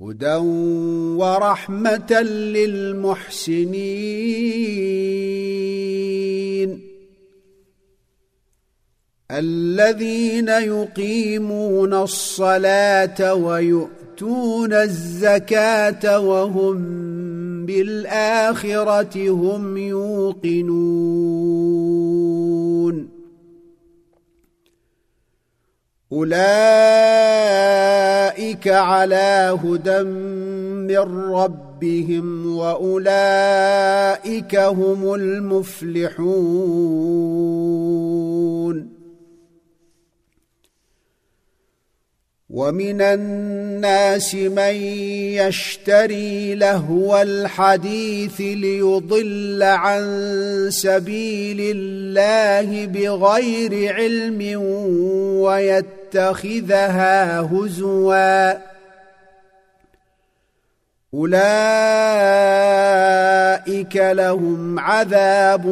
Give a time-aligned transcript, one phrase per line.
[0.00, 0.34] هدى
[1.16, 3.68] ورحمة للمحسنين.
[9.30, 16.76] الذين يقيمون الصلاة ويؤتون الزكاة وهم
[17.66, 21.28] بالآخرة هم يوقنون.
[26.12, 26.38] أولئك
[28.68, 33.76] على هدى من ربهم وأولئك
[34.56, 36.48] هم المفلحون.
[42.50, 44.74] ومن الناس من
[45.36, 50.04] يشتري لهو الحديث ليضل عن
[50.70, 54.40] سبيل الله بغير علم
[56.14, 58.52] ويتخذها هزوا.
[61.14, 61.36] أولئك
[63.96, 65.66] لهم عذاب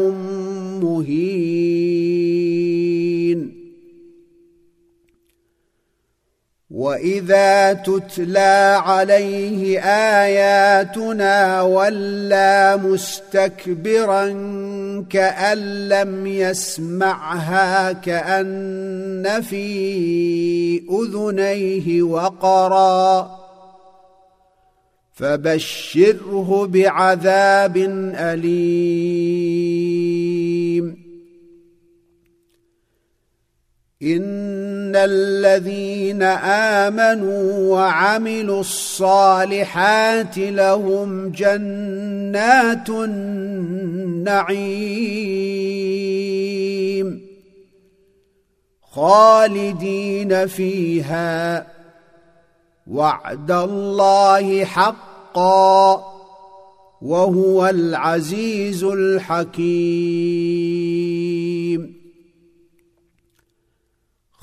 [0.83, 2.17] مهين.
[6.71, 9.81] وإذا تتلى عليه
[10.23, 14.25] آياتنا ولى مستكبرا
[15.05, 23.31] كأن لم يسمعها كأن في أذنيه وقرا.
[25.13, 27.77] فبشره بعذاب
[28.17, 30.36] أليم.
[34.03, 36.23] إن الذين
[36.83, 43.57] آمنوا وعملوا الصالحات لهم جنات النعيم
[48.93, 51.67] خالدين فيها
[52.87, 56.17] وعد الله حقا
[57.03, 60.17] وهو العزيز الحكيم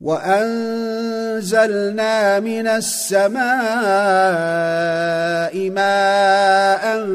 [0.00, 1.60] وأنزلنا
[2.40, 3.40] من السماء
[5.70, 7.06] ماء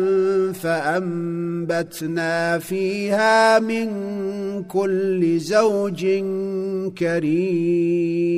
[0.53, 6.05] فأنبتنا فيها من كل زوج
[6.97, 8.35] كريم.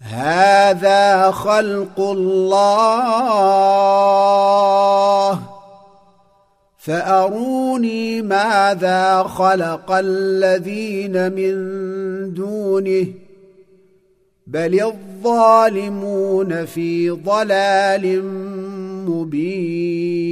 [0.00, 3.52] هذا خلق الله.
[6.84, 11.54] فأروني ماذا خلق الذين من
[12.34, 13.06] دونه
[14.46, 18.24] بل الظالمون في ضلال
[19.06, 20.22] مبين.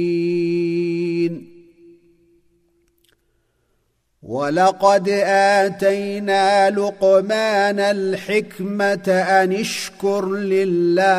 [4.23, 11.11] ولقد آتينا لقمان الحكمة أن اشكر لله.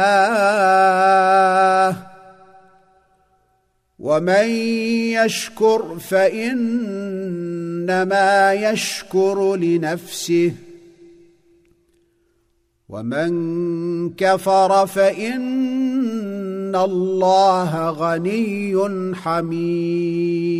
[4.03, 4.49] ومن
[5.15, 6.93] يشكر فإنما
[8.53, 10.53] يشكر لنفسه.
[12.89, 13.31] ومن
[14.11, 20.53] كفر فإن الله غني حميد.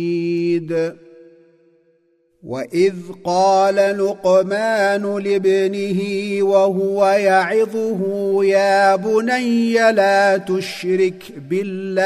[2.43, 5.99] واذ قال لقمان لابنه
[6.43, 12.03] وهو يعظه يا بني لا تشرك بالله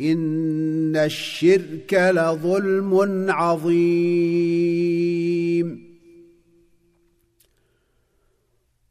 [0.00, 4.68] ان الشرك لظلم عظيم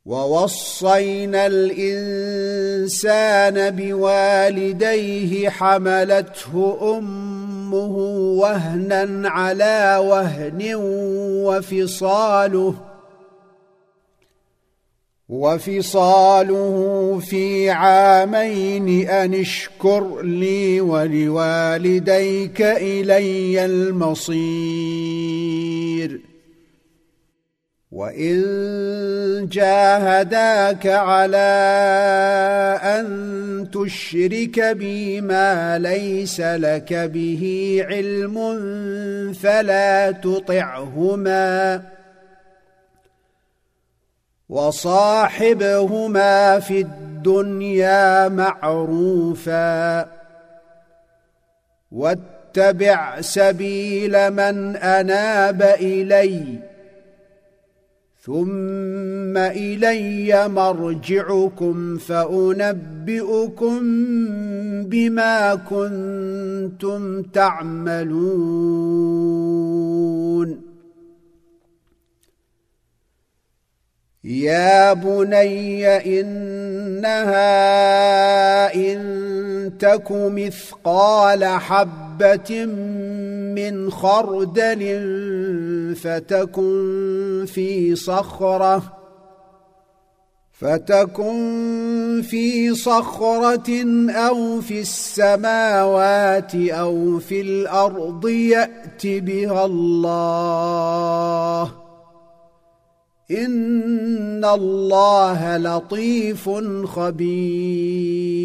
[0.08, 2.96] ووصينا الإنسان
[3.76, 7.98] بوالديه حملته أمه
[8.40, 10.72] وهنا على وهن
[11.46, 12.74] وفصاله
[15.30, 25.77] وفصاله في عامين أن اشكر لي ولوالديك إلي المصير
[27.98, 31.38] وان جاهداك على
[32.84, 33.08] ان
[33.74, 37.44] تشرك بي ما ليس لك به
[37.90, 38.38] علم
[39.34, 41.82] فلا تطعهما
[44.50, 46.10] وصاحبهما
[46.60, 50.08] في الدنيا معروفا
[51.92, 56.67] واتبع سبيل من اناب اليّ
[58.28, 63.80] ثم إلي مرجعكم فأنبئكم
[64.84, 68.68] بما كنتم تعملون.
[74.28, 77.16] يا بني انها
[78.76, 82.66] ان تك مثقال حبه
[83.56, 84.84] من خردل
[86.04, 88.84] فتكن في صخره
[90.52, 101.87] فتكن في صخره أو في السماوات أو في الأرض يات بها الله
[103.32, 106.50] ان الله لطيف
[106.86, 108.38] خبير.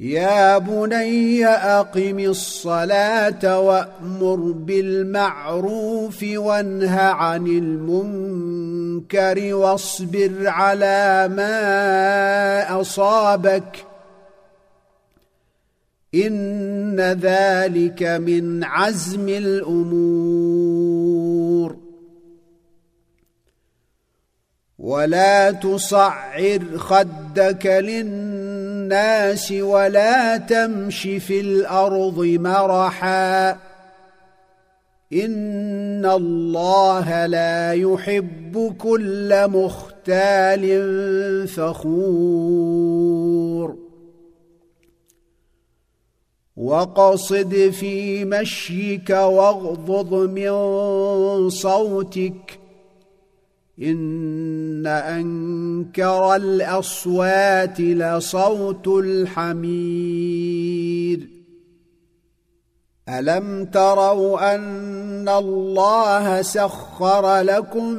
[0.00, 13.84] يا بني اقم الصلاه وامر بالمعروف وانه عن المنكر واصبر على ما اصابك
[16.14, 20.59] ان ذلك من عزم الأمور.
[24.80, 33.50] ولا تصعر خدك للناس ولا تمش في الأرض مرحا.
[35.12, 40.68] إن الله لا يحب كل مختال
[41.48, 43.10] فخور.
[46.56, 50.50] وقصد في مشيك واغضض من
[51.50, 52.59] صوتك
[53.82, 60.60] إن أنكر الأصوات لصوت الحمير.
[63.08, 67.94] ألم تروا أن الله سخر لكم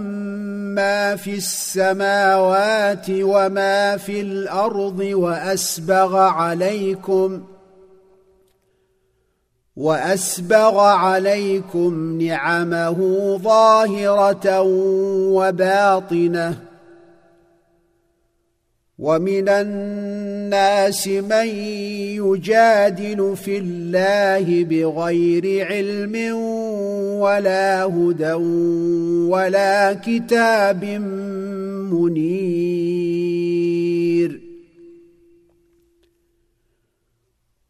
[0.75, 7.41] ما في السماوات وما في الأرض وأسبغ عليكم
[9.75, 12.97] وأسبغ عليكم نعمه
[13.37, 14.61] ظاهرة
[15.31, 16.55] وباطنة.
[18.99, 21.47] ومن الناس من
[22.21, 26.35] يجادل في الله بغير علم
[27.21, 28.33] ولا هدى
[29.29, 30.85] ولا كتاب
[31.91, 33.60] منير.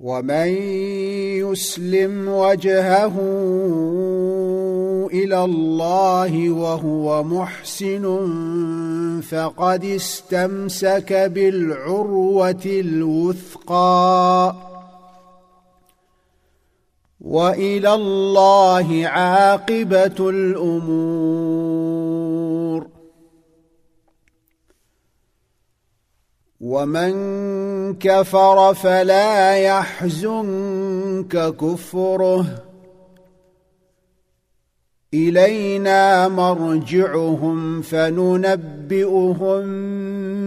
[0.00, 0.48] ومن
[1.44, 3.16] يسلم وجهه
[5.12, 8.04] إلى الله وهو محسن
[9.20, 14.54] فقد استمسك بالعروة الوثقى.
[17.20, 21.80] وإلى الله عاقبة الأمور.
[26.60, 27.12] ومن
[27.92, 32.64] كفر فلا يحزنك كفره.
[35.14, 39.62] إلينا مرجعهم فننبئهم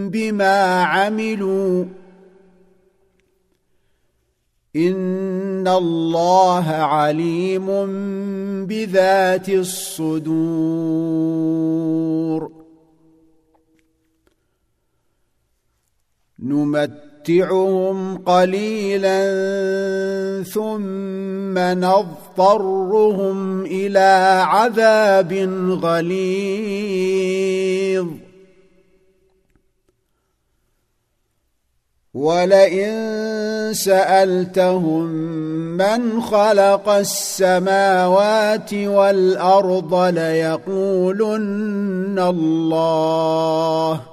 [0.09, 1.85] بما عملوا.
[4.75, 7.67] إن الله عليم
[8.65, 10.23] بذات الصدور.
[16.39, 19.23] نمت نمتعهم قليلا
[20.43, 25.33] ثم نضطرهم إلى عذاب
[25.83, 27.13] غليظ.
[32.13, 32.93] ولئن
[33.73, 35.05] سالتهم
[35.77, 40.59] من خلق السماوات والارض ليقولن
[42.19, 44.12] الله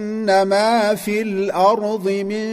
[0.31, 2.47] ما في الأرض من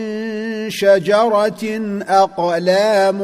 [0.70, 1.64] شجره
[2.08, 3.20] اقلام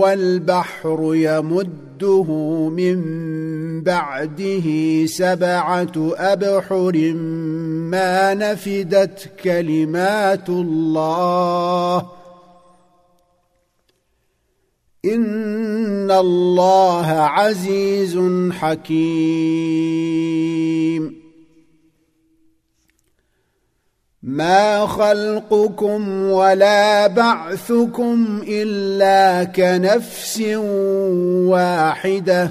[0.00, 2.24] والبحر يمده
[2.68, 3.00] من
[3.82, 4.66] بعده
[5.06, 7.12] سبعه ابحر
[7.92, 12.20] ما نفدت كلمات الله
[15.04, 18.18] ان الله عزيز
[18.52, 20.10] حكيم
[24.30, 30.40] ما خلقكم ولا بعثكم الا كنفس
[31.50, 32.50] واحدة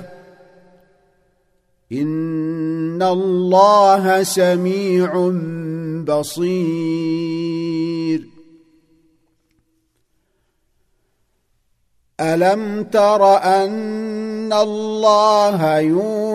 [1.92, 5.32] ان الله سميع
[6.08, 7.50] بصير
[12.20, 15.80] الم تر ان الله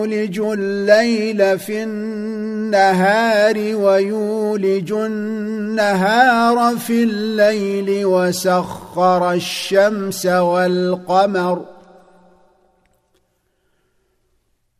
[0.04, 11.64] يولج الليل في النهار ويولج النهار في الليل وسخر الشمس والقمر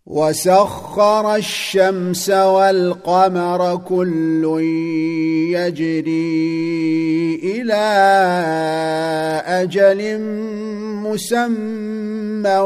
[0.06, 4.61] وسخر الشمس والقمر كل
[5.50, 7.84] يجري إلى
[9.46, 10.20] أجل
[11.00, 12.58] مسمى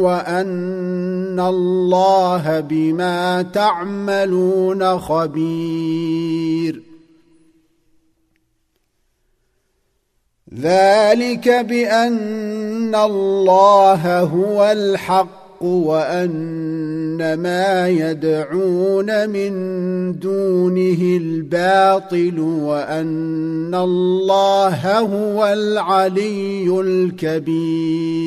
[0.00, 6.82] وأن الله بما تعملون خبير.
[10.54, 15.45] ذلك بأن الله هو الحق.
[15.56, 19.52] الحق وأن ما يدعون من
[20.18, 28.26] دونه الباطل وأن الله هو العلي الكبير.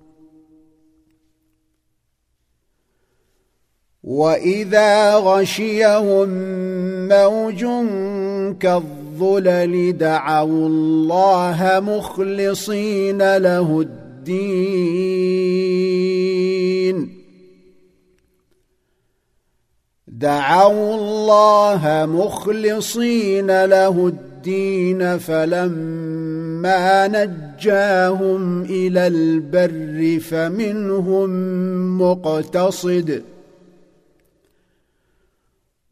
[4.11, 6.29] واذا غشيهم
[7.07, 7.65] موج
[8.59, 14.01] كالظلل دعوا الله مخلصين له الدين.
[20.07, 31.31] دعوا الله مخلصين له الدين فلما نجاهم إلى البر فمنهم
[32.01, 33.23] مقتصد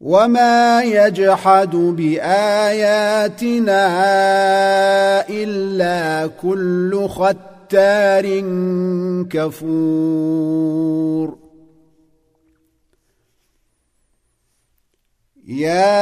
[0.00, 3.80] وما يجحد باياتنا
[5.28, 8.40] الا كل ختار
[9.30, 11.38] كفور
[15.46, 16.00] يا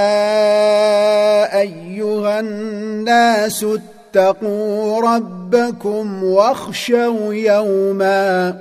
[1.61, 8.61] ايها الناس اتقوا ربكم واخشوا يوما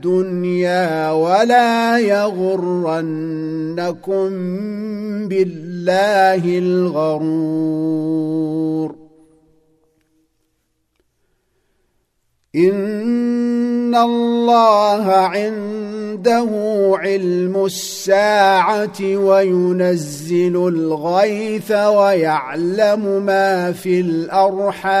[0.00, 2.88] الدنيا ولا يغرنكم
[5.28, 7.60] بالله الغرور.
[12.56, 16.48] إن الله عنده
[16.98, 25.00] علم الساعة وينزل الغيث ويعلم ما في الأرحام.